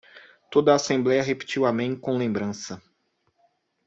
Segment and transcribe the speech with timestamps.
[0.49, 2.81] Toda a assembléia repetiu Amém com lembrança.